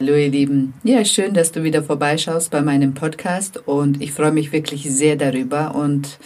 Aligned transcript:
Hallo 0.00 0.14
ihr 0.14 0.30
Lieben, 0.30 0.74
ja 0.84 1.04
schön, 1.04 1.34
dass 1.34 1.50
du 1.50 1.64
wieder 1.64 1.82
vorbeischaust 1.82 2.52
bei 2.52 2.62
meinem 2.62 2.94
Podcast 2.94 3.56
und 3.66 4.00
ich 4.00 4.12
freue 4.12 4.30
mich 4.30 4.52
wirklich 4.52 4.84
sehr 4.84 5.16
darüber. 5.16 5.74
Und 5.74 6.20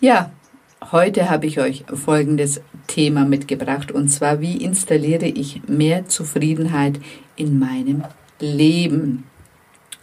ja, 0.00 0.32
heute 0.92 1.28
habe 1.28 1.44
ich 1.44 1.60
euch 1.60 1.84
folgendes 1.92 2.62
Thema 2.86 3.26
mitgebracht. 3.26 3.92
Und 3.92 4.08
zwar 4.08 4.40
wie 4.40 4.56
installiere 4.56 5.26
ich 5.26 5.60
mehr 5.68 6.08
Zufriedenheit 6.08 7.00
in 7.36 7.58
meinem 7.58 8.02
Leben? 8.40 9.24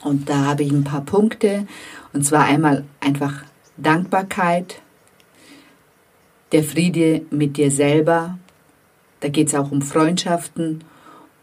Und 0.03 0.29
da 0.29 0.45
habe 0.45 0.61
ich 0.61 0.71
ein 0.71 0.83
paar 0.83 1.03
Punkte. 1.03 1.65
Und 2.13 2.27
zwar 2.27 2.45
einmal 2.45 2.85
einfach 2.99 3.43
Dankbarkeit, 3.75 4.83
der 6.51 6.63
Friede 6.63 7.23
mit 7.31 7.57
dir 7.57 7.71
selber, 7.71 8.37
da 9.21 9.29
geht 9.29 9.47
es 9.47 9.55
auch 9.55 9.71
um 9.71 9.81
Freundschaften 9.81 10.83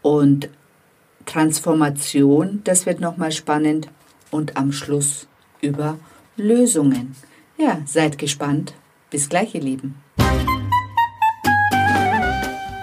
und 0.01 0.47
Transformation, 1.25 2.61
das 2.63 2.85
wird 2.85 2.99
nochmal 2.99 3.31
spannend. 3.31 3.89
Und 4.31 4.57
am 4.57 4.71
Schluss 4.71 5.27
über 5.61 5.97
Lösungen. 6.37 7.15
Ja, 7.57 7.81
seid 7.85 8.17
gespannt. 8.17 8.73
Bis 9.11 9.29
gleich, 9.29 9.53
ihr 9.53 9.61
Lieben. 9.61 9.95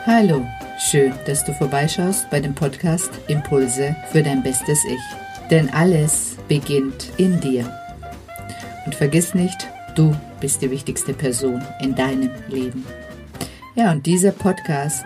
Hallo, 0.06 0.46
schön, 0.78 1.12
dass 1.26 1.44
du 1.44 1.52
vorbeischaust 1.52 2.30
bei 2.30 2.40
dem 2.40 2.54
Podcast 2.54 3.10
Impulse 3.28 3.96
für 4.12 4.22
dein 4.22 4.42
bestes 4.42 4.84
Ich. 4.84 5.50
Denn 5.50 5.68
alles 5.70 6.36
beginnt 6.46 7.10
in 7.16 7.40
dir. 7.40 7.70
Und 8.86 8.94
vergiss 8.94 9.34
nicht, 9.34 9.68
du 9.96 10.14
bist 10.40 10.62
die 10.62 10.70
wichtigste 10.70 11.12
Person 11.12 11.62
in 11.80 11.94
deinem 11.94 12.30
Leben. 12.48 12.86
Ja, 13.74 13.92
und 13.92 14.06
dieser 14.06 14.32
Podcast 14.32 15.04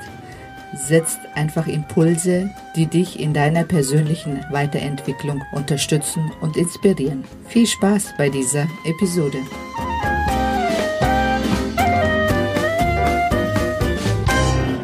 setzt 0.77 1.20
einfach 1.34 1.66
Impulse, 1.66 2.51
die 2.77 2.87
dich 2.87 3.20
in 3.20 3.33
deiner 3.33 3.64
persönlichen 3.64 4.45
Weiterentwicklung 4.51 5.42
unterstützen 5.52 6.33
und 6.41 6.56
inspirieren. 6.56 7.24
Viel 7.47 7.66
Spaß 7.66 8.14
bei 8.19 8.28
dieser 8.28 8.66
Episode. 8.84 9.39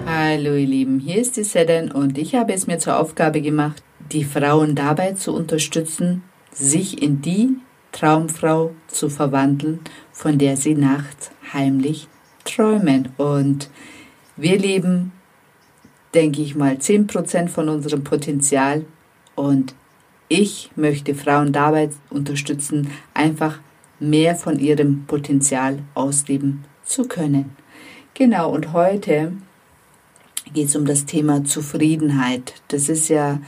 Hallo 0.06 0.55
ihr 0.55 0.66
Lieben, 0.66 1.00
hier 1.00 1.20
ist 1.20 1.36
die 1.36 1.44
Sedan 1.44 1.91
und 1.91 2.16
ich 2.16 2.34
habe 2.34 2.52
es 2.52 2.66
mir 2.66 2.78
zur 2.78 2.98
Aufgabe 2.98 3.41
gemacht, 3.41 3.82
die 4.12 4.25
Frauen 4.25 4.75
dabei 4.75 5.12
zu 5.12 5.34
unterstützen, 5.34 6.22
sich 6.52 7.02
in 7.02 7.20
die 7.20 7.56
Traumfrau 7.92 8.72
zu 8.86 9.08
verwandeln, 9.08 9.80
von 10.12 10.38
der 10.38 10.56
sie 10.56 10.75
nachts 10.75 11.30
heimlich 11.52 12.08
träumen. 12.44 13.08
Und 13.16 13.70
wir 14.36 14.58
leben 14.58 15.12
denke 16.14 16.42
ich 16.42 16.55
mal, 16.55 16.75
10% 16.75 17.48
von 17.48 17.69
unserem 17.69 18.05
Potenzial. 18.05 18.84
Und 19.34 19.75
ich 20.28 20.70
möchte 20.77 21.14
Frauen 21.14 21.53
dabei 21.53 21.91
unterstützen, 22.11 22.91
einfach 23.14 23.58
mehr 23.98 24.34
von 24.34 24.58
ihrem 24.58 25.05
Potenzial 25.06 25.81
ausleben 25.94 26.64
zu 26.84 27.05
können. 27.05 27.56
Genau, 28.14 28.50
und 28.50 28.72
heute 28.72 29.33
geht 30.53 30.69
es 30.69 30.77
um 30.77 30.84
das 30.84 31.05
Thema 31.05 31.44
Zufriedenheit. 31.44 32.55
Das 32.69 32.88
ist 32.88 33.08
ja, 33.08 33.41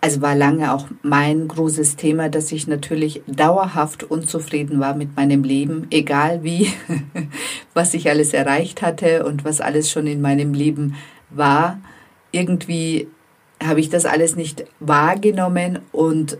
also 0.00 0.20
war 0.20 0.34
lange 0.34 0.72
auch 0.72 0.88
mein 1.02 1.48
großes 1.48 1.96
Thema, 1.96 2.28
dass 2.28 2.52
ich 2.52 2.66
natürlich 2.66 3.22
dauerhaft 3.26 4.04
unzufrieden 4.04 4.80
war 4.80 4.94
mit 4.94 5.16
meinem 5.16 5.44
Leben, 5.44 5.86
egal 5.90 6.42
wie, 6.42 6.72
was 7.74 7.94
ich 7.94 8.10
alles 8.10 8.34
erreicht 8.34 8.82
hatte 8.82 9.24
und 9.24 9.44
was 9.44 9.60
alles 9.60 9.90
schon 9.90 10.06
in 10.06 10.20
meinem 10.20 10.54
Leben 10.54 10.96
war, 11.34 11.80
irgendwie 12.30 13.08
habe 13.62 13.80
ich 13.80 13.90
das 13.90 14.04
alles 14.06 14.36
nicht 14.36 14.64
wahrgenommen 14.80 15.80
und 15.92 16.38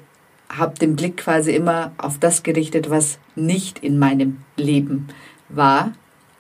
habe 0.49 0.79
den 0.79 0.97
Blick 0.97 1.17
quasi 1.19 1.55
immer 1.55 1.93
auf 1.97 2.19
das 2.19 2.43
gerichtet, 2.43 2.91
was 2.91 3.19
nicht 3.37 3.79
in 3.79 3.99
meinem 3.99 4.39
Leben 4.57 5.09
war. 5.49 5.93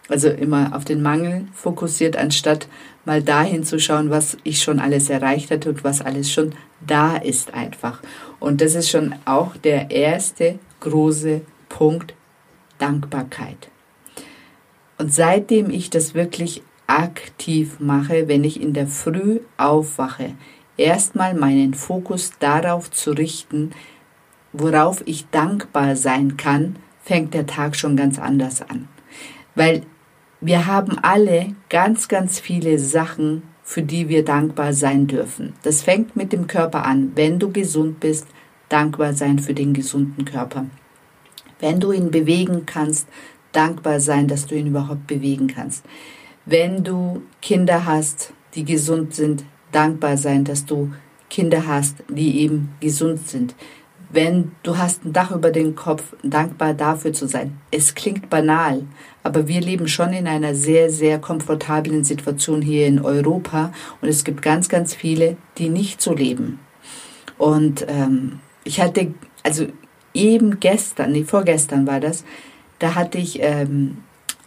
Also 0.08 0.28
immer 0.28 0.76
auf 0.76 0.84
den 0.84 1.00
Mangel 1.00 1.46
fokussiert, 1.54 2.16
anstatt 2.16 2.68
mal 3.04 3.22
dahin 3.22 3.64
zu 3.64 3.78
schauen, 3.78 4.10
was 4.10 4.36
ich 4.42 4.62
schon 4.62 4.78
alles 4.78 5.08
erreicht 5.08 5.50
hatte 5.50 5.70
und 5.70 5.84
was 5.84 6.02
alles 6.02 6.30
schon 6.30 6.52
da 6.86 7.16
ist 7.16 7.54
einfach. 7.54 8.02
Und 8.38 8.60
das 8.60 8.74
ist 8.74 8.90
schon 8.90 9.14
auch 9.24 9.56
der 9.56 9.90
erste 9.90 10.58
große 10.80 11.42
Punkt, 11.68 12.14
Dankbarkeit. 12.78 13.68
Und 14.98 15.12
seitdem 15.12 15.70
ich 15.70 15.88
das 15.88 16.14
wirklich 16.14 16.62
aktiv 16.98 17.80
mache, 17.80 18.28
wenn 18.28 18.44
ich 18.44 18.60
in 18.60 18.74
der 18.74 18.86
Früh 18.86 19.40
aufwache, 19.56 20.34
erstmal 20.76 21.34
meinen 21.34 21.74
Fokus 21.74 22.32
darauf 22.38 22.90
zu 22.90 23.12
richten, 23.12 23.70
worauf 24.52 25.02
ich 25.06 25.26
dankbar 25.30 25.96
sein 25.96 26.36
kann, 26.36 26.76
fängt 27.02 27.32
der 27.32 27.46
Tag 27.46 27.76
schon 27.76 27.96
ganz 27.96 28.18
anders 28.18 28.60
an. 28.62 28.88
Weil 29.54 29.82
wir 30.40 30.66
haben 30.66 30.98
alle 31.00 31.54
ganz, 31.70 32.08
ganz 32.08 32.38
viele 32.38 32.78
Sachen, 32.78 33.42
für 33.62 33.82
die 33.82 34.08
wir 34.08 34.24
dankbar 34.24 34.72
sein 34.74 35.06
dürfen. 35.06 35.54
Das 35.62 35.82
fängt 35.82 36.16
mit 36.16 36.32
dem 36.32 36.46
Körper 36.46 36.84
an. 36.84 37.12
Wenn 37.14 37.38
du 37.38 37.52
gesund 37.52 38.00
bist, 38.00 38.26
dankbar 38.68 39.14
sein 39.14 39.38
für 39.38 39.54
den 39.54 39.72
gesunden 39.72 40.24
Körper. 40.24 40.66
Wenn 41.60 41.80
du 41.80 41.92
ihn 41.92 42.10
bewegen 42.10 42.66
kannst, 42.66 43.08
dankbar 43.52 44.00
sein, 44.00 44.28
dass 44.28 44.46
du 44.46 44.56
ihn 44.56 44.66
überhaupt 44.66 45.06
bewegen 45.06 45.46
kannst 45.46 45.84
wenn 46.44 46.84
du 46.84 47.22
Kinder 47.40 47.84
hast, 47.84 48.32
die 48.54 48.64
gesund 48.64 49.14
sind, 49.14 49.44
dankbar 49.70 50.16
sein, 50.16 50.44
dass 50.44 50.64
du 50.64 50.92
Kinder 51.30 51.66
hast, 51.66 51.96
die 52.08 52.40
eben 52.40 52.74
gesund 52.80 53.28
sind. 53.28 53.54
Wenn 54.10 54.52
du 54.62 54.76
hast 54.76 55.06
ein 55.06 55.14
Dach 55.14 55.30
über 55.30 55.50
den 55.50 55.74
Kopf, 55.74 56.14
dankbar 56.22 56.74
dafür 56.74 57.14
zu 57.14 57.26
sein. 57.26 57.58
Es 57.70 57.94
klingt 57.94 58.28
banal, 58.28 58.84
aber 59.22 59.48
wir 59.48 59.62
leben 59.62 59.88
schon 59.88 60.12
in 60.12 60.26
einer 60.26 60.54
sehr, 60.54 60.90
sehr 60.90 61.18
komfortablen 61.18 62.04
Situation 62.04 62.60
hier 62.60 62.86
in 62.86 63.00
Europa 63.00 63.72
und 64.02 64.08
es 64.08 64.24
gibt 64.24 64.42
ganz, 64.42 64.68
ganz 64.68 64.94
viele, 64.94 65.38
die 65.56 65.70
nicht 65.70 66.02
so 66.02 66.12
leben. 66.12 66.58
Und 67.38 67.86
ähm, 67.88 68.40
ich 68.64 68.82
hatte, 68.82 69.14
also 69.42 69.66
eben 70.12 70.60
gestern, 70.60 71.12
nee, 71.12 71.24
vorgestern 71.24 71.86
war 71.86 72.00
das, 72.00 72.24
da 72.78 72.94
hatte 72.94 73.16
ich 73.16 73.38
ähm, 73.40 73.98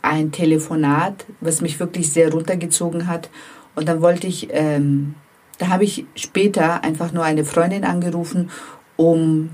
ein 0.05 0.31
Telefonat, 0.31 1.25
was 1.41 1.61
mich 1.61 1.79
wirklich 1.79 2.11
sehr 2.11 2.31
runtergezogen 2.31 3.07
hat. 3.07 3.29
Und 3.75 3.87
dann 3.89 4.01
wollte 4.01 4.27
ich, 4.27 4.49
ähm, 4.51 5.15
da 5.57 5.67
habe 5.67 5.83
ich 5.83 6.05
später 6.15 6.83
einfach 6.83 7.11
nur 7.11 7.23
eine 7.23 7.45
Freundin 7.45 7.83
angerufen, 7.83 8.49
um 8.95 9.49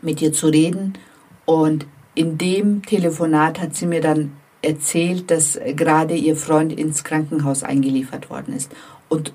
mit 0.00 0.20
ihr 0.22 0.32
zu 0.32 0.48
reden. 0.48 0.94
Und 1.44 1.86
in 2.14 2.38
dem 2.38 2.82
Telefonat 2.82 3.60
hat 3.60 3.74
sie 3.74 3.86
mir 3.86 4.00
dann 4.00 4.32
erzählt, 4.62 5.30
dass 5.30 5.58
gerade 5.76 6.14
ihr 6.14 6.36
Freund 6.36 6.72
ins 6.72 7.04
Krankenhaus 7.04 7.62
eingeliefert 7.62 8.30
worden 8.30 8.54
ist. 8.54 8.70
Und 9.08 9.32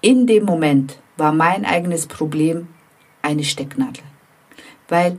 in 0.00 0.26
dem 0.26 0.44
Moment 0.44 0.98
war 1.16 1.32
mein 1.32 1.64
eigenes 1.64 2.06
Problem 2.06 2.68
eine 3.22 3.44
Stecknadel. 3.44 4.04
Weil 4.88 5.18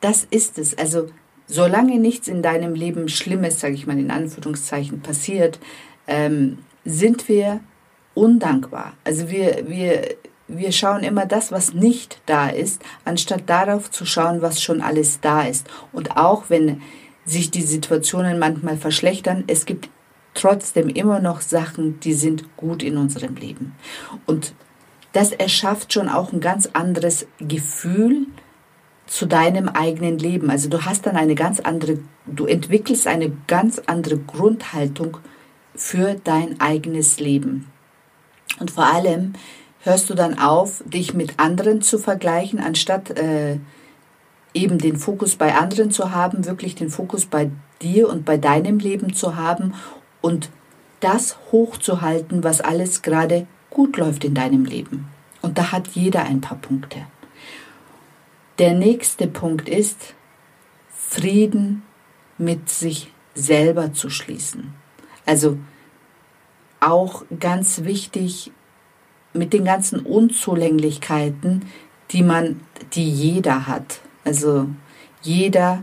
das 0.00 0.24
ist 0.30 0.58
es. 0.58 0.76
Also 0.76 1.08
solange 1.52 1.98
nichts 1.98 2.28
in 2.28 2.42
deinem 2.42 2.74
Leben 2.74 3.08
Schlimmes, 3.08 3.60
sage 3.60 3.74
ich 3.74 3.86
mal 3.86 3.98
in 3.98 4.10
Anführungszeichen, 4.10 5.02
passiert, 5.02 5.58
ähm, 6.06 6.58
sind 6.84 7.28
wir 7.28 7.60
undankbar. 8.14 8.94
Also 9.04 9.30
wir, 9.30 9.68
wir, 9.68 10.16
wir 10.48 10.72
schauen 10.72 11.02
immer 11.02 11.26
das, 11.26 11.52
was 11.52 11.74
nicht 11.74 12.20
da 12.24 12.48
ist, 12.48 12.82
anstatt 13.04 13.42
darauf 13.46 13.90
zu 13.90 14.06
schauen, 14.06 14.40
was 14.40 14.62
schon 14.62 14.80
alles 14.80 15.20
da 15.20 15.42
ist. 15.42 15.66
Und 15.92 16.16
auch 16.16 16.44
wenn 16.48 16.80
sich 17.26 17.50
die 17.50 17.62
Situationen 17.62 18.38
manchmal 18.38 18.78
verschlechtern, 18.78 19.44
es 19.46 19.66
gibt 19.66 19.90
trotzdem 20.34 20.88
immer 20.88 21.20
noch 21.20 21.42
Sachen, 21.42 22.00
die 22.00 22.14
sind 22.14 22.56
gut 22.56 22.82
in 22.82 22.96
unserem 22.96 23.36
Leben. 23.36 23.74
Und 24.24 24.54
das 25.12 25.32
erschafft 25.32 25.92
schon 25.92 26.08
auch 26.08 26.32
ein 26.32 26.40
ganz 26.40 26.70
anderes 26.72 27.26
Gefühl 27.38 28.26
zu 29.06 29.26
deinem 29.26 29.68
eigenen 29.68 30.18
Leben. 30.18 30.50
Also 30.50 30.68
du 30.68 30.84
hast 30.84 31.06
dann 31.06 31.16
eine 31.16 31.34
ganz 31.34 31.60
andere, 31.60 31.98
du 32.26 32.46
entwickelst 32.46 33.06
eine 33.06 33.32
ganz 33.46 33.80
andere 33.86 34.16
Grundhaltung 34.16 35.18
für 35.74 36.14
dein 36.24 36.60
eigenes 36.60 37.20
Leben. 37.20 37.66
Und 38.58 38.70
vor 38.70 38.86
allem 38.86 39.34
hörst 39.80 40.08
du 40.10 40.14
dann 40.14 40.38
auf, 40.38 40.82
dich 40.86 41.14
mit 41.14 41.38
anderen 41.38 41.82
zu 41.82 41.98
vergleichen, 41.98 42.60
anstatt 42.60 43.10
äh, 43.18 43.58
eben 44.54 44.78
den 44.78 44.96
Fokus 44.96 45.36
bei 45.36 45.54
anderen 45.54 45.90
zu 45.90 46.12
haben, 46.12 46.46
wirklich 46.46 46.74
den 46.74 46.90
Fokus 46.90 47.26
bei 47.26 47.50
dir 47.80 48.08
und 48.08 48.24
bei 48.24 48.36
deinem 48.36 48.78
Leben 48.78 49.14
zu 49.14 49.36
haben 49.36 49.74
und 50.20 50.50
das 51.00 51.36
hochzuhalten, 51.50 52.44
was 52.44 52.60
alles 52.60 53.02
gerade 53.02 53.46
gut 53.70 53.96
läuft 53.96 54.24
in 54.24 54.34
deinem 54.34 54.64
Leben. 54.64 55.08
Und 55.40 55.58
da 55.58 55.72
hat 55.72 55.88
jeder 55.88 56.22
ein 56.24 56.40
paar 56.40 56.58
Punkte. 56.58 56.98
Der 58.58 58.74
nächste 58.74 59.26
Punkt 59.26 59.68
ist, 59.68 60.14
Frieden 60.90 61.82
mit 62.38 62.68
sich 62.68 63.12
selber 63.34 63.92
zu 63.92 64.10
schließen. 64.10 64.74
Also 65.26 65.58
auch 66.80 67.24
ganz 67.38 67.84
wichtig, 67.84 68.50
mit 69.34 69.52
den 69.52 69.64
ganzen 69.64 70.00
Unzulänglichkeiten, 70.00 71.64
die 72.10 72.22
man, 72.22 72.60
die 72.92 73.08
jeder 73.08 73.66
hat. 73.66 74.00
Also 74.24 74.68
jeder 75.22 75.82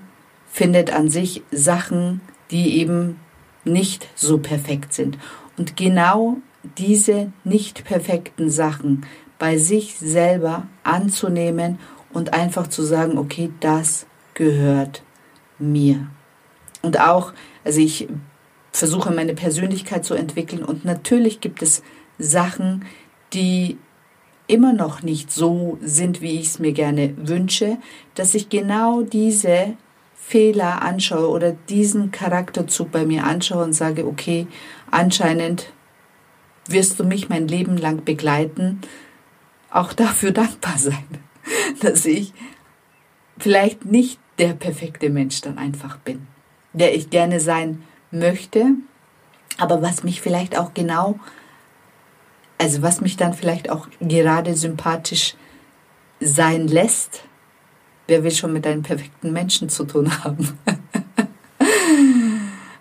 findet 0.52 0.92
an 0.92 1.10
sich 1.10 1.42
Sachen, 1.52 2.22
die 2.52 2.78
eben 2.80 3.20
nicht 3.64 4.08
so 4.16 4.38
perfekt 4.38 4.94
sind. 4.94 5.18
Und 5.58 5.78
genau 5.78 6.38
diese 6.78 7.32
nicht 7.44 7.86
perfekten 7.86 8.50
Sachen 8.50 9.06
bei 9.38 9.58
sich 9.58 9.98
selber 9.98 10.68
anzunehmen 10.84 11.80
und 12.14 12.34
einfach 12.34 12.68
zu 12.68 12.84
sagen, 12.84 13.18
okay, 13.18 13.52
das 13.60 14.06
gehört 14.34 15.04
mir. 15.58 16.08
Und 16.82 17.00
auch, 17.00 17.34
also 17.64 17.80
ich 17.82 18.08
versuche 18.72 19.12
meine 19.12 19.34
Persönlichkeit 19.34 20.06
zu 20.06 20.14
entwickeln 20.14 20.64
und 20.64 20.86
natürlich 20.86 21.42
gibt 21.42 21.62
es 21.62 21.84
Sachen, 22.18 22.86
die 23.34 23.78
immer 24.48 24.74
noch 24.74 25.04
nicht 25.04 25.32
so 25.32 25.78
sind, 25.82 26.22
wie 26.22 26.40
ich 26.40 26.48
es 26.48 26.60
mir 26.60 26.72
gerne 26.72 27.14
wünsche, 27.18 27.78
dass 28.16 28.34
ich 28.34 28.50
genau 28.50 29.04
diese 29.04 29.76
Fehler 30.16 30.82
anschaue 30.82 31.30
oder 31.30 31.52
diesen 31.52 32.12
Charakterzug 32.12 32.92
bei 32.92 33.06
mir 33.06 33.26
anschaue 33.26 33.64
und 33.64 33.74
sage, 33.74 34.06
okay, 34.06 34.48
anscheinend 34.92 35.72
wirst 36.68 37.00
du 37.00 37.04
mich 37.04 37.30
mein 37.30 37.48
Leben 37.48 37.78
lang 37.78 38.04
begleiten, 38.04 38.82
auch 39.72 39.94
dafür 39.94 40.32
dankbar 40.32 40.78
sein, 40.78 41.08
dass 41.82 42.06
ich 42.06 42.34
vielleicht 43.38 43.86
nicht 43.86 44.20
der 44.38 44.54
perfekte 44.54 45.10
Mensch 45.10 45.42
dann 45.42 45.58
einfach 45.58 45.98
bin, 45.98 46.28
der 46.74 46.96
ich 46.96 47.10
gerne 47.10 47.40
sein 47.40 47.84
möchte, 48.12 48.76
aber 49.58 49.82
was 49.82 50.04
mich 50.04 50.22
vielleicht 50.22 50.58
auch 50.58 50.74
genau, 50.74 51.20
also 52.58 52.82
was 52.82 53.02
mich 53.02 53.18
dann 53.18 53.34
vielleicht 53.34 53.70
auch 53.70 53.88
gerade 54.00 54.56
sympathisch 54.56 55.36
sein 56.20 56.68
lässt, 56.68 57.24
wer 58.08 58.24
will 58.24 58.32
schon 58.32 58.54
mit 58.54 58.66
einem 58.66 58.84
perfekten 58.84 59.32
Menschen 59.32 59.70
zu 59.70 59.86
tun 59.86 60.12
haben? 60.24 60.58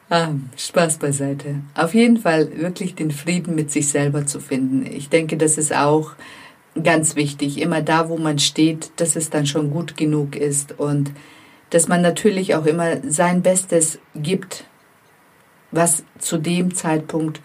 ah, 0.09 0.31
Spaß 0.56 0.99
beiseite. 0.99 1.56
Auf 1.75 1.94
jeden 1.94 2.19
Fall 2.19 2.56
wirklich 2.59 2.94
den 2.94 3.11
Frieden 3.11 3.55
mit 3.55 3.70
sich 3.70 3.88
selber 3.88 4.26
zu 4.26 4.41
finden. 4.41 4.87
Ich 4.87 5.09
denke, 5.09 5.37
das 5.37 5.59
ist 5.59 5.75
auch 5.75 6.12
ganz 6.82 7.16
wichtig. 7.16 7.60
Immer 7.60 7.82
da, 7.82 8.08
wo 8.08 8.19
man 8.19 8.38
steht, 8.38 8.90
dass 8.96 9.16
es 9.16 9.30
dann 9.30 9.46
schon 9.46 9.70
gut 9.70 9.96
genug 9.96 10.36
ist 10.36 10.78
und 10.78 11.12
dass 11.70 11.88
man 11.88 12.02
natürlich 12.02 12.54
auch 12.54 12.66
immer 12.66 12.98
sein 13.02 13.42
Bestes 13.42 13.98
gibt, 14.14 14.64
was 15.70 16.04
zu 16.19 16.38
dem 16.38 16.75
Zeitpunkt 16.75 17.40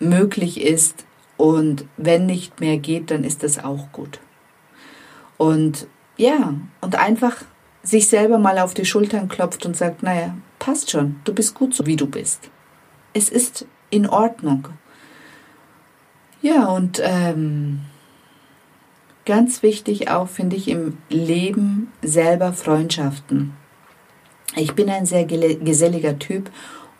möglich 0.00 0.60
ist. 0.60 1.04
Und 1.36 1.84
wenn 1.96 2.26
nicht 2.26 2.60
mehr 2.60 2.78
geht, 2.78 3.10
dann 3.10 3.24
ist 3.24 3.42
das 3.42 3.62
auch 3.62 3.92
gut. 3.92 4.20
Und 5.36 5.86
ja, 6.16 6.54
und 6.80 6.96
einfach 6.96 7.36
sich 7.82 8.08
selber 8.08 8.38
mal 8.38 8.58
auf 8.58 8.74
die 8.74 8.84
Schultern 8.84 9.28
klopft 9.28 9.64
und 9.66 9.76
sagt, 9.76 10.02
naja, 10.02 10.34
passt 10.58 10.90
schon, 10.90 11.20
du 11.24 11.32
bist 11.32 11.54
gut 11.54 11.74
so, 11.74 11.86
wie 11.86 11.96
du 11.96 12.06
bist. 12.06 12.50
Es 13.12 13.28
ist 13.28 13.66
in 13.90 14.08
Ordnung. 14.08 14.68
Ja, 16.42 16.66
und 16.66 17.00
ähm, 17.02 17.80
ganz 19.26 19.62
wichtig 19.62 20.08
auch 20.08 20.28
finde 20.28 20.56
ich 20.56 20.68
im 20.68 20.96
Leben 21.10 21.92
selber 22.00 22.52
Freundschaften. 22.52 23.52
Ich 24.54 24.72
bin 24.72 24.88
ein 24.88 25.04
sehr 25.04 25.24
geselliger 25.24 26.18
Typ 26.18 26.50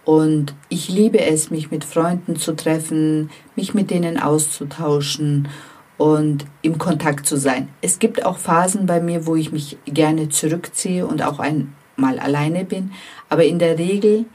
und 0.04 0.54
ich 0.68 0.88
liebe 0.90 1.20
es, 1.20 1.50
mich 1.50 1.70
mit 1.70 1.84
Freunden 1.84 2.36
zu 2.36 2.54
treffen, 2.54 3.30
mich 3.54 3.72
mit 3.72 3.90
denen 3.90 4.20
auszutauschen 4.20 5.48
und 5.96 6.44
im 6.60 6.76
Kontakt 6.76 7.26
zu 7.26 7.38
sein. 7.38 7.68
Es 7.80 7.98
gibt 7.98 8.26
auch 8.26 8.36
Phasen 8.36 8.84
bei 8.84 9.00
mir, 9.00 9.26
wo 9.26 9.36
ich 9.36 9.52
mich 9.52 9.78
gerne 9.86 10.28
zurückziehe 10.28 11.06
und 11.06 11.22
auch 11.22 11.38
einmal 11.38 12.18
alleine 12.18 12.64
bin, 12.64 12.92
aber 13.30 13.44
in 13.44 13.58
der 13.58 13.78
Regel 13.78 14.26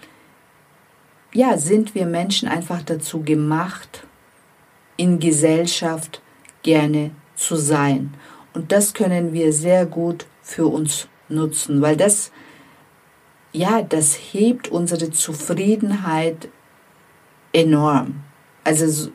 ja, 1.34 1.58
sind 1.58 1.94
wir 1.94 2.06
Menschen 2.06 2.50
einfach 2.50 2.82
dazu 2.82 3.22
gemacht, 3.22 4.06
in 4.98 5.20
Gesellschaft 5.20 6.22
gerne 6.64 7.12
zu 7.42 7.56
sein. 7.56 8.14
Und 8.54 8.72
das 8.72 8.94
können 8.94 9.34
wir 9.34 9.54
sehr 9.54 9.86
gut 9.86 10.26
für 10.42 10.68
uns 10.68 11.08
nutzen, 11.30 11.82
weil 11.82 11.98
das 11.98 12.32
ja, 13.54 13.82
das 13.82 14.16
hebt 14.16 14.70
unsere 14.70 15.12
Zufriedenheit 15.12 16.48
enorm. 17.54 18.22
Also 18.64 19.12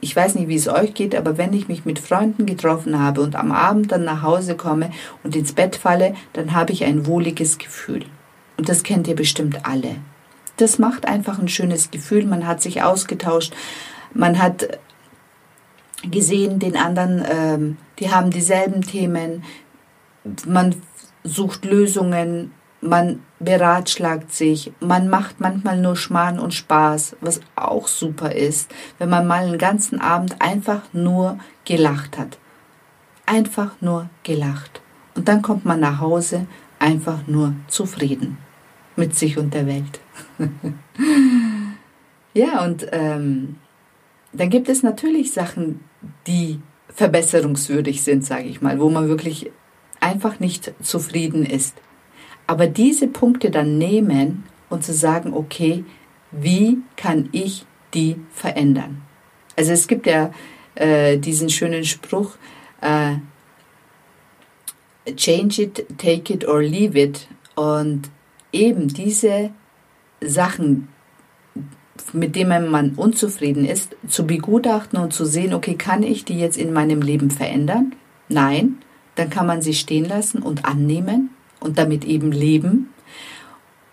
ich 0.00 0.14
weiß 0.14 0.34
nicht, 0.34 0.48
wie 0.48 0.56
es 0.56 0.68
euch 0.68 0.94
geht, 0.94 1.14
aber 1.14 1.36
wenn 1.36 1.52
ich 1.52 1.68
mich 1.68 1.84
mit 1.84 1.98
Freunden 1.98 2.46
getroffen 2.46 2.98
habe 2.98 3.20
und 3.20 3.36
am 3.36 3.52
Abend 3.52 3.92
dann 3.92 4.04
nach 4.04 4.22
Hause 4.22 4.56
komme 4.56 4.90
und 5.22 5.36
ins 5.36 5.52
Bett 5.52 5.76
falle, 5.76 6.14
dann 6.32 6.52
habe 6.52 6.72
ich 6.72 6.84
ein 6.84 7.06
wohliges 7.06 7.58
Gefühl. 7.58 8.04
Und 8.56 8.68
das 8.68 8.82
kennt 8.82 9.08
ihr 9.08 9.16
bestimmt 9.16 9.66
alle. 9.66 9.96
Das 10.56 10.78
macht 10.78 11.06
einfach 11.06 11.38
ein 11.38 11.48
schönes 11.48 11.90
Gefühl. 11.90 12.24
Man 12.24 12.46
hat 12.46 12.62
sich 12.62 12.82
ausgetauscht. 12.82 13.52
Man 14.14 14.40
hat 14.40 14.78
gesehen, 16.02 16.58
den 16.58 16.76
anderen, 16.76 17.24
ähm, 17.28 17.76
die 17.98 18.10
haben 18.10 18.30
dieselben 18.30 18.82
Themen. 18.82 19.44
Man 20.46 20.74
sucht 21.24 21.64
Lösungen 21.64 22.52
man 22.80 23.20
beratschlagt 23.38 24.32
sich, 24.32 24.72
man 24.80 25.08
macht 25.08 25.40
manchmal 25.40 25.78
nur 25.78 25.96
Schmarrn 25.96 26.38
und 26.38 26.54
Spaß, 26.54 27.16
was 27.20 27.40
auch 27.54 27.88
super 27.88 28.32
ist, 28.32 28.70
wenn 28.98 29.10
man 29.10 29.26
mal 29.26 29.44
einen 29.44 29.58
ganzen 29.58 30.00
Abend 30.00 30.40
einfach 30.40 30.82
nur 30.92 31.38
gelacht 31.64 32.18
hat. 32.18 32.38
Einfach 33.26 33.72
nur 33.80 34.08
gelacht. 34.22 34.80
Und 35.14 35.28
dann 35.28 35.42
kommt 35.42 35.64
man 35.64 35.80
nach 35.80 36.00
Hause 36.00 36.46
einfach 36.78 37.26
nur 37.26 37.54
zufrieden 37.68 38.38
mit 38.94 39.14
sich 39.14 39.36
und 39.36 39.52
der 39.52 39.66
Welt. 39.66 40.00
ja, 42.34 42.64
und 42.64 42.86
ähm, 42.92 43.56
dann 44.40 44.50
gibt 44.50 44.68
es 44.68 44.82
natürlich 44.82 45.32
Sachen, 45.32 45.80
die 46.26 46.60
verbesserungswürdig 46.88 48.02
sind, 48.02 48.24
sage 48.24 48.44
ich 48.44 48.60
mal, 48.60 48.80
wo 48.80 48.88
man 48.88 49.08
wirklich 49.08 49.50
einfach 50.00 50.40
nicht 50.40 50.72
zufrieden 50.82 51.44
ist. 51.44 51.76
Aber 52.46 52.66
diese 52.66 53.08
Punkte 53.08 53.50
dann 53.50 53.78
nehmen 53.78 54.44
und 54.70 54.84
zu 54.84 54.92
sagen, 54.92 55.32
okay, 55.34 55.84
wie 56.30 56.78
kann 56.96 57.28
ich 57.32 57.66
die 57.94 58.16
verändern? 58.32 59.02
Also 59.56 59.72
es 59.72 59.88
gibt 59.88 60.06
ja 60.06 60.32
äh, 60.74 61.18
diesen 61.18 61.50
schönen 61.50 61.84
Spruch, 61.84 62.36
äh, 62.80 63.16
change 65.14 65.62
it, 65.62 65.86
take 65.98 66.32
it 66.32 66.46
or 66.46 66.62
leave 66.62 66.98
it. 66.98 67.26
Und 67.54 68.10
eben 68.52 68.88
diese 68.88 69.50
Sachen, 70.20 70.88
mit 72.12 72.36
denen 72.36 72.70
man 72.70 72.90
unzufrieden 72.94 73.64
ist, 73.64 73.96
zu 74.08 74.26
begutachten 74.26 74.98
und 74.98 75.12
zu 75.12 75.24
sehen, 75.24 75.54
okay, 75.54 75.74
kann 75.74 76.02
ich 76.02 76.24
die 76.24 76.38
jetzt 76.38 76.56
in 76.56 76.72
meinem 76.72 77.02
Leben 77.02 77.30
verändern? 77.30 77.94
Nein, 78.28 78.78
dann 79.14 79.30
kann 79.30 79.46
man 79.46 79.62
sie 79.62 79.74
stehen 79.74 80.04
lassen 80.04 80.42
und 80.42 80.64
annehmen 80.64 81.30
und 81.60 81.78
damit 81.78 82.04
eben 82.04 82.32
leben. 82.32 82.90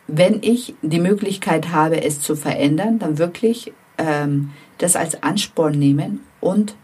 Wenn 0.07 0.43
ich 0.43 0.75
die 0.81 0.99
Möglichkeit 0.99 1.71
habe, 1.71 2.03
es 2.03 2.19
zu 2.19 2.35
verändern, 2.35 2.99
dann 2.99 3.17
wirklich 3.17 3.71
ähm, 3.97 4.51
das 4.77 4.95
als 4.95 5.23
Ansporn 5.23 5.77
nehmen 5.77 6.19
und 6.41 6.75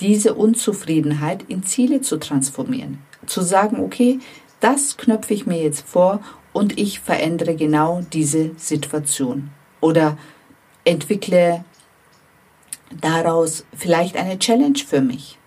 diese 0.00 0.34
Unzufriedenheit 0.34 1.44
in 1.48 1.62
Ziele 1.62 2.00
zu 2.00 2.18
transformieren. 2.18 2.98
Zu 3.26 3.42
sagen, 3.42 3.80
okay, 3.80 4.18
das 4.60 4.96
knöpfe 4.96 5.34
ich 5.34 5.46
mir 5.46 5.62
jetzt 5.62 5.86
vor 5.86 6.20
und 6.52 6.78
ich 6.78 7.00
verändere 7.00 7.54
genau 7.54 8.02
diese 8.12 8.50
Situation. 8.56 9.50
Oder 9.80 10.18
entwickle 10.84 11.64
daraus 13.00 13.64
vielleicht 13.76 14.16
eine 14.16 14.38
Challenge 14.38 14.78
für 14.86 15.00
mich. 15.00 15.38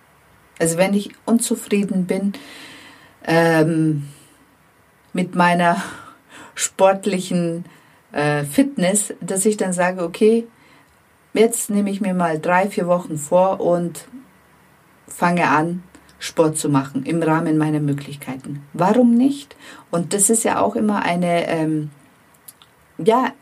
Also 0.58 0.78
wenn 0.78 0.94
ich 0.94 1.10
unzufrieden 1.24 2.06
bin, 2.06 2.32
ähm, 3.24 4.08
mit 5.12 5.34
meiner 5.34 5.82
sportlichen 6.54 7.64
äh, 8.12 8.44
Fitness, 8.44 9.14
dass 9.20 9.44
ich 9.44 9.56
dann 9.56 9.72
sage, 9.72 10.02
okay, 10.02 10.46
jetzt 11.32 11.70
nehme 11.70 11.90
ich 11.90 12.00
mir 12.00 12.14
mal 12.14 12.38
drei, 12.38 12.68
vier 12.68 12.86
Wochen 12.86 13.18
vor 13.18 13.60
und 13.60 14.06
fange 15.08 15.48
an, 15.48 15.82
Sport 16.18 16.56
zu 16.56 16.68
machen 16.70 17.04
im 17.04 17.22
Rahmen 17.22 17.58
meiner 17.58 17.80
Möglichkeiten. 17.80 18.62
Warum 18.72 19.14
nicht? 19.14 19.56
Und 19.90 20.14
das 20.14 20.30
ist 20.30 20.44
ja 20.44 20.60
auch 20.60 20.74
immer 20.74 21.02
eine, 21.02 21.46
ähm, 21.48 21.90
ja, 22.98 23.32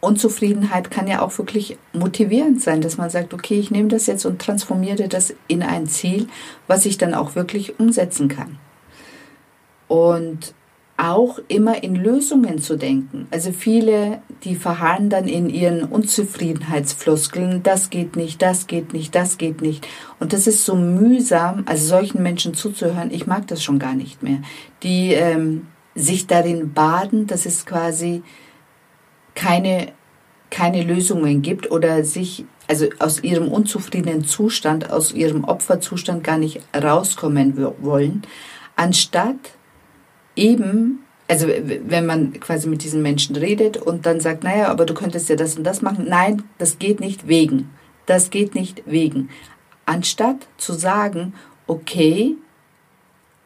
Unzufriedenheit 0.00 0.90
kann 0.90 1.08
ja 1.08 1.22
auch 1.22 1.36
wirklich 1.38 1.76
motivierend 1.92 2.62
sein, 2.62 2.80
dass 2.80 2.98
man 2.98 3.10
sagt, 3.10 3.34
okay, 3.34 3.58
ich 3.58 3.70
nehme 3.70 3.88
das 3.88 4.06
jetzt 4.06 4.24
und 4.26 4.40
transformiere 4.40 5.08
das 5.08 5.34
in 5.48 5.62
ein 5.62 5.86
Ziel, 5.86 6.28
was 6.68 6.86
ich 6.86 6.98
dann 6.98 7.14
auch 7.14 7.34
wirklich 7.34 7.80
umsetzen 7.80 8.28
kann. 8.28 8.58
Und 9.88 10.54
auch 10.98 11.38
immer 11.46 11.84
in 11.84 11.94
Lösungen 11.94 12.58
zu 12.58 12.76
denken. 12.76 13.28
Also 13.30 13.52
viele, 13.52 14.20
die 14.42 14.56
verharren 14.56 15.08
dann 15.08 15.28
in 15.28 15.48
ihren 15.48 15.84
Unzufriedenheitsfloskeln, 15.84 17.62
das 17.62 17.88
geht 17.88 18.16
nicht, 18.16 18.42
das 18.42 18.66
geht 18.66 18.92
nicht, 18.92 19.14
das 19.14 19.38
geht 19.38 19.62
nicht. 19.62 19.86
Und 20.18 20.32
das 20.32 20.48
ist 20.48 20.64
so 20.64 20.74
mühsam, 20.74 21.62
also 21.66 21.86
solchen 21.86 22.22
Menschen 22.22 22.52
zuzuhören, 22.52 23.12
ich 23.12 23.28
mag 23.28 23.46
das 23.46 23.62
schon 23.62 23.78
gar 23.78 23.94
nicht 23.94 24.24
mehr. 24.24 24.42
Die 24.82 25.12
ähm, 25.12 25.68
sich 25.94 26.26
darin 26.26 26.72
baden, 26.72 27.28
dass 27.28 27.46
es 27.46 27.64
quasi 27.64 28.24
keine, 29.38 29.92
keine 30.50 30.82
Lösungen 30.82 31.42
gibt 31.42 31.70
oder 31.70 32.02
sich 32.02 32.44
also 32.66 32.86
aus 32.98 33.22
ihrem 33.22 33.48
unzufriedenen 33.48 34.24
Zustand, 34.24 34.90
aus 34.90 35.12
ihrem 35.12 35.44
Opferzustand 35.44 36.24
gar 36.24 36.38
nicht 36.38 36.60
rauskommen 36.74 37.56
wollen, 37.78 38.22
anstatt 38.74 39.36
eben, 40.34 41.04
also 41.28 41.46
wenn 41.46 42.04
man 42.04 42.32
quasi 42.40 42.68
mit 42.68 42.82
diesen 42.82 43.00
Menschen 43.00 43.36
redet 43.36 43.76
und 43.76 44.06
dann 44.06 44.18
sagt, 44.18 44.42
naja, 44.42 44.68
aber 44.68 44.84
du 44.84 44.92
könntest 44.92 45.28
ja 45.28 45.36
das 45.36 45.56
und 45.56 45.62
das 45.64 45.82
machen. 45.82 46.06
Nein, 46.08 46.42
das 46.58 46.80
geht 46.80 46.98
nicht 46.98 47.28
wegen. 47.28 47.70
Das 48.06 48.30
geht 48.30 48.56
nicht 48.56 48.82
wegen. 48.86 49.30
Anstatt 49.86 50.48
zu 50.56 50.72
sagen, 50.72 51.32
okay, 51.68 52.34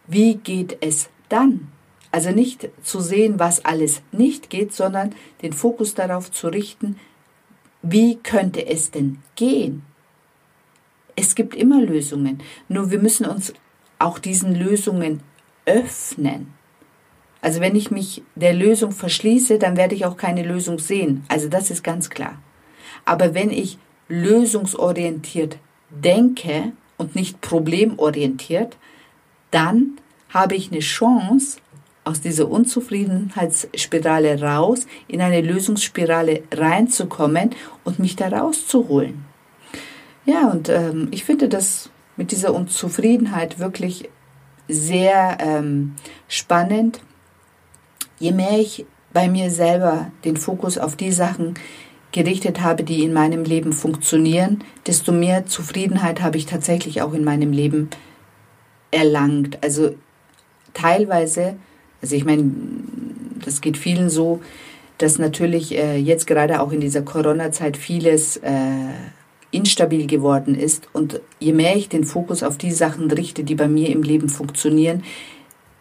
wie 0.07 0.37
geht 0.37 0.79
es 0.81 1.11
dann? 1.29 1.69
Also 2.13 2.31
nicht 2.31 2.69
zu 2.83 3.01
sehen, 3.01 3.39
was 3.39 3.65
alles 3.65 4.03
nicht 4.13 4.51
geht, 4.51 4.73
sondern 4.75 5.15
den 5.41 5.53
Fokus 5.53 5.95
darauf 5.95 6.31
zu 6.31 6.49
richten, 6.49 6.97
wie 7.83 8.17
könnte 8.17 8.67
es 8.67 8.91
denn 8.91 9.19
gehen? 9.35 9.83
Es 11.17 11.35
gibt 11.35 11.55
immer 11.55 11.81
Lösungen, 11.81 12.43
nur 12.69 12.91
wir 12.91 12.99
müssen 12.99 13.27
uns 13.27 13.53
auch 13.99 14.19
diesen 14.19 14.55
Lösungen 14.55 15.21
öffnen. 15.67 16.53
Also 17.41 17.61
wenn 17.61 17.75
ich 17.75 17.91
mich 17.91 18.23
der 18.35 18.55
Lösung 18.55 18.93
verschließe, 18.93 19.59
dann 19.59 19.77
werde 19.77 19.95
ich 19.95 20.05
auch 20.05 20.17
keine 20.17 20.43
Lösung 20.43 20.79
sehen. 20.79 21.25
Also 21.29 21.49
das 21.49 21.71
ist 21.71 21.83
ganz 21.83 22.09
klar. 22.09 22.41
Aber 23.05 23.35
wenn 23.35 23.51
ich 23.51 23.79
lösungsorientiert 24.09 25.59
denke 25.91 26.73
und 26.99 27.17
nicht 27.17 27.41
problemorientiert, 27.41 28.77
dann 29.51 29.99
habe 30.29 30.55
ich 30.55 30.71
eine 30.71 30.81
Chance, 30.81 31.59
aus 32.05 32.21
dieser 32.21 32.51
Unzufriedenheitsspirale 32.51 34.41
raus, 34.43 34.87
in 35.09 35.21
eine 35.21 35.41
Lösungsspirale 35.41 36.43
reinzukommen 36.53 37.51
und 37.85 37.99
mich 37.99 38.17
da 38.17 38.29
rauszuholen. 38.29 39.25
Ja, 40.25 40.51
und 40.51 40.69
ähm, 40.69 41.09
ich 41.11 41.25
finde 41.25 41.49
das 41.49 41.91
mit 42.17 42.33
dieser 42.33 42.55
Unzufriedenheit 42.55 43.59
wirklich 43.59 44.09
sehr 44.69 45.39
ähm, 45.41 45.95
spannend 46.29 47.01
je 48.23 48.31
mehr 48.31 48.61
ich 48.61 48.87
bei 49.13 49.29
mir 49.29 49.51
selber 49.51 50.13
den 50.25 50.37
Fokus 50.37 50.79
auf 50.79 50.95
die 50.95 51.11
Sachen 51.11 51.55
gerichtet 52.13 52.61
habe, 52.61 52.85
die 52.85 53.03
in 53.03 53.13
meinem 53.13 53.43
Leben 53.43 53.73
funktionieren, 53.73 54.63
desto 54.87 55.11
mehr 55.11 55.47
Zufriedenheit 55.47 56.23
habe 56.23 56.39
ich 56.39 56.47
tatsächlich 56.47 57.03
auch 57.03 57.15
in 57.15 57.25
meinem 57.25 57.53
Leben 57.53 57.91
erlangt. 58.93 59.59
Also 59.65 59.97
teilweise, 60.73 61.57
also 62.03 62.17
ich 62.17 62.25
meine, 62.25 62.51
das 63.45 63.61
geht 63.61 63.79
vielen 63.79 64.11
so, 64.11 64.41
dass 64.99 65.19
natürlich 65.19 65.77
äh, 65.77 65.97
jetzt 65.97 66.27
gerade 66.27 66.61
auch 66.61 66.73
in 66.73 66.81
dieser 66.81 67.03
Corona-Zeit 67.03 67.77
vieles 67.77 68.37
äh, 68.39 68.51
instabil 69.51 70.07
geworden 70.07 70.55
ist. 70.55 70.89
Und 70.93 71.21
je 71.39 71.53
mehr 71.53 71.77
ich 71.77 71.89
den 71.89 72.05
Fokus 72.05 72.43
auf 72.43 72.59
die 72.59 72.73
Sachen 72.73 73.11
richte, 73.11 73.45
die 73.45 73.55
bei 73.55 73.69
mir 73.69 73.91
im 73.91 74.03
Leben 74.03 74.29
funktionieren, 74.29 75.05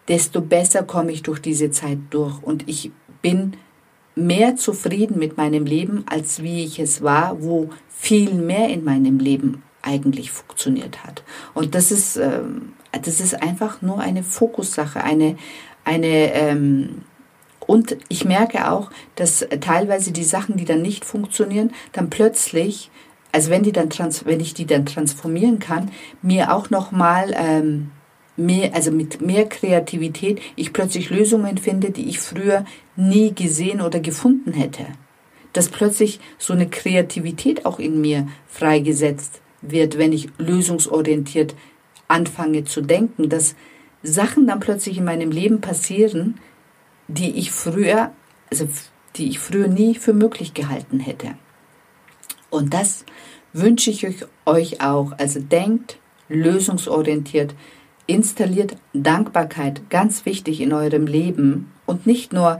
desto 0.08 0.40
besser 0.40 0.82
komme 0.82 1.12
ich 1.12 1.22
durch 1.22 1.40
diese 1.40 1.70
Zeit 1.70 1.98
durch. 2.10 2.42
Und 2.42 2.68
ich 2.68 2.90
bin 3.20 3.54
mehr 4.14 4.56
zufrieden 4.56 5.18
mit 5.18 5.36
meinem 5.36 5.64
Leben, 5.64 6.04
als 6.06 6.42
wie 6.42 6.64
ich 6.64 6.78
es 6.78 7.02
war, 7.02 7.42
wo 7.42 7.70
viel 7.88 8.34
mehr 8.34 8.68
in 8.68 8.84
meinem 8.84 9.18
Leben 9.18 9.62
eigentlich 9.80 10.30
funktioniert 10.30 11.04
hat. 11.04 11.22
Und 11.54 11.74
das 11.74 11.90
ist, 11.90 12.16
ähm, 12.16 12.72
das 12.92 13.20
ist 13.20 13.42
einfach 13.42 13.82
nur 13.82 14.00
eine 14.00 14.22
Fokussache, 14.22 15.02
eine, 15.02 15.36
eine, 15.84 16.32
ähm, 16.34 17.02
und 17.66 17.96
ich 18.08 18.24
merke 18.24 18.70
auch, 18.70 18.90
dass 19.14 19.46
teilweise 19.60 20.12
die 20.12 20.24
Sachen, 20.24 20.56
die 20.56 20.64
dann 20.64 20.82
nicht 20.82 21.04
funktionieren, 21.04 21.72
dann 21.92 22.10
plötzlich, 22.10 22.90
also 23.30 23.50
wenn 23.50 23.62
die 23.62 23.72
dann 23.72 23.90
trans, 23.90 24.24
wenn 24.26 24.40
ich 24.40 24.54
die 24.54 24.66
dann 24.66 24.86
transformieren 24.86 25.58
kann, 25.58 25.90
mir 26.22 26.52
auch 26.54 26.70
noch 26.70 26.92
mal 26.92 27.32
ähm, 27.36 27.90
mehr, 28.36 28.74
also 28.74 28.90
mit 28.90 29.20
mehr 29.20 29.48
Kreativität 29.48 30.40
ich 30.56 30.72
plötzlich 30.72 31.10
Lösungen 31.10 31.58
finde, 31.58 31.90
die 31.90 32.08
ich 32.08 32.18
früher 32.18 32.64
nie 32.96 33.34
gesehen 33.34 33.80
oder 33.80 34.00
gefunden 34.00 34.52
hätte. 34.52 34.86
Dass 35.52 35.68
plötzlich 35.68 36.18
so 36.38 36.52
eine 36.52 36.68
Kreativität 36.68 37.66
auch 37.66 37.78
in 37.78 38.00
mir 38.00 38.28
freigesetzt 38.48 39.40
wird, 39.60 39.98
wenn 39.98 40.12
ich 40.12 40.28
lösungsorientiert 40.38 41.54
anfange 42.08 42.64
zu 42.64 42.80
denken, 42.80 43.28
dass 43.28 43.54
Sachen 44.02 44.46
dann 44.46 44.60
plötzlich 44.60 44.98
in 44.98 45.04
meinem 45.04 45.30
Leben 45.30 45.60
passieren, 45.60 46.38
die 47.08 47.36
ich 47.36 47.52
früher, 47.52 48.12
also 48.50 48.68
die 49.16 49.28
ich 49.28 49.38
früher 49.38 49.68
nie 49.68 49.94
für 49.94 50.12
möglich 50.12 50.54
gehalten 50.54 51.00
hätte. 51.00 51.34
Und 52.50 52.74
das 52.74 53.04
wünsche 53.52 53.90
ich 53.90 54.06
euch 54.44 54.80
auch. 54.80 55.12
Also 55.18 55.40
denkt 55.40 55.98
lösungsorientiert, 56.28 57.54
installiert 58.06 58.76
Dankbarkeit 58.92 59.88
ganz 59.90 60.24
wichtig 60.26 60.60
in 60.60 60.72
eurem 60.72 61.06
Leben 61.06 61.70
und 61.86 62.06
nicht 62.06 62.32
nur 62.32 62.58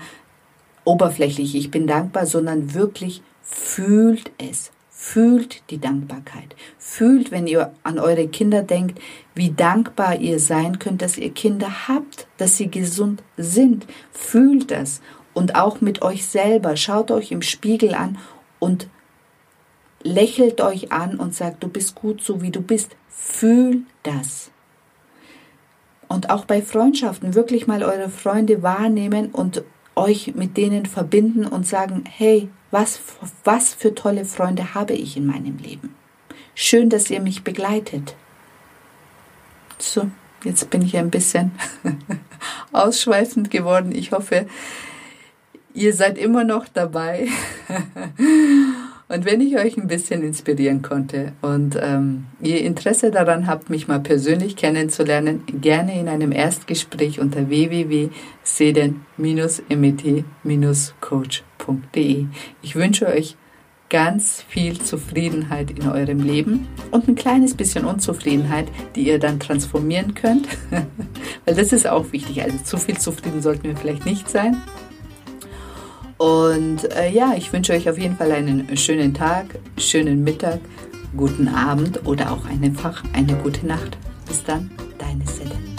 oberflächlich, 0.85 1.55
ich 1.55 1.71
bin 1.71 1.87
dankbar, 1.87 2.27
sondern 2.27 2.75
wirklich 2.75 3.23
fühlt 3.43 4.33
es. 4.39 4.73
Fühlt 5.05 5.69
die 5.71 5.81
Dankbarkeit. 5.81 6.55
Fühlt, 6.79 7.33
wenn 7.33 7.49
ihr 7.49 7.73
an 7.83 7.99
eure 7.99 8.29
Kinder 8.29 8.63
denkt, 8.63 9.01
wie 9.35 9.51
dankbar 9.51 10.21
ihr 10.21 10.39
sein 10.39 10.79
könnt, 10.79 11.03
dass 11.03 11.19
ihr 11.19 11.33
Kinder 11.33 11.89
habt, 11.89 12.29
dass 12.37 12.57
sie 12.57 12.71
gesund 12.71 13.21
sind. 13.37 13.85
Fühlt 14.13 14.71
das. 14.71 15.03
Und 15.35 15.57
auch 15.57 15.81
mit 15.81 16.03
euch 16.03 16.25
selber. 16.25 16.77
Schaut 16.77 17.11
euch 17.11 17.33
im 17.33 17.43
Spiegel 17.43 17.95
an 17.95 18.17
und 18.61 18.87
lächelt 20.05 20.61
euch 20.61 20.93
an 20.93 21.19
und 21.19 21.35
sagt, 21.35 21.65
du 21.65 21.69
bist 21.69 21.97
gut 21.97 22.23
so 22.23 22.41
wie 22.41 22.53
du 22.53 22.63
bist. 22.63 22.95
Fühl 23.09 23.83
das. 24.05 24.53
Und 26.07 26.31
auch 26.31 26.45
bei 26.45 26.63
Freundschaften 26.63 27.35
wirklich 27.35 27.67
mal 27.67 27.83
eure 27.83 28.09
Freunde 28.09 28.63
wahrnehmen 28.63 29.33
und 29.33 29.65
euch 29.97 30.37
mit 30.37 30.57
denen 30.57 30.87
verbinden 30.87 31.45
und 31.45 31.67
sagen, 31.67 32.05
hey, 32.09 32.49
was, 32.73 33.01
was 33.45 33.75
für 33.75 33.95
tolle 33.95 34.25
Freunde 34.25 34.75
habe 34.75 34.95
ich 34.95 35.17
in 35.17 35.27
meinem 35.27 35.59
Leben. 35.59 35.95
Schön, 36.55 36.91
dass 36.91 37.11
ihr 37.11 37.21
mich 37.21 37.45
begleitet. 37.45 38.17
So, 39.79 40.11
jetzt 40.43 40.71
bin 40.71 40.83
ich 40.83 40.97
ein 40.97 41.11
bisschen 41.11 41.53
ausschweifend 42.73 43.51
geworden. 43.51 43.93
Ich 43.95 44.11
hoffe, 44.13 44.47
ihr 45.75 45.95
seid 45.95 46.19
immer 46.19 46.45
noch 46.45 46.67
dabei. 46.67 47.29
Und 49.09 49.27
wenn 49.27 49.43
ich 49.43 49.57
euch 49.57 49.77
ein 49.77 49.89
bisschen 49.89 50.23
inspirieren 50.23 50.81
konnte 50.81 51.33
und 51.43 51.79
ähm, 51.79 52.25
ihr 52.41 52.63
Interesse 52.63 53.11
daran 53.11 53.47
habt, 53.47 53.69
mich 53.69 53.87
mal 53.87 54.01
persönlich 54.01 54.57
kennenzulernen, 54.57 55.43
gerne 55.61 56.01
in 56.01 56.09
einem 56.09 56.33
Erstgespräch 56.33 57.21
unter 57.21 57.51
www.seden-met-coach.de. 61.63 62.27
Ich 62.63 62.77
wünsche 62.77 63.07
euch 63.07 63.37
ganz 63.89 64.43
viel 64.49 64.81
Zufriedenheit 64.81 65.71
in 65.71 65.89
eurem 65.89 66.21
Leben 66.21 66.67
und 66.93 67.09
ein 67.09 67.15
kleines 67.15 67.55
bisschen 67.55 67.85
Unzufriedenheit, 67.85 68.69
die 68.97 69.07
ihr 69.07 69.19
dann 69.19 69.39
transformieren 69.39 70.15
könnt, 70.15 70.49
weil 71.45 71.55
das 71.55 71.73
ist 71.73 71.87
auch 71.87 72.11
wichtig. 72.13 72.43
Also 72.43 72.57
zu 72.65 72.79
viel 72.79 72.97
zufrieden 72.99 73.43
sollten 73.43 73.65
wir 73.65 73.77
vielleicht 73.77 74.07
nicht 74.07 74.31
sein. 74.31 74.57
Und 76.17 76.91
äh, 76.97 77.11
ja, 77.11 77.35
ich 77.37 77.53
wünsche 77.53 77.73
euch 77.73 77.91
auf 77.91 77.99
jeden 77.99 78.17
Fall 78.17 78.33
einen 78.33 78.77
schönen 78.77 79.13
Tag, 79.13 79.59
schönen 79.77 80.25
Mittag, 80.25 80.61
guten 81.17 81.49
Abend 81.49 82.07
oder 82.07 82.33
auch 82.33 82.47
einfach 82.47 83.03
eine 83.13 83.35
gute 83.35 83.67
Nacht. 83.67 83.99
Bis 84.27 84.43
dann, 84.45 84.71
deine 84.99 85.27
Sette. 85.27 85.72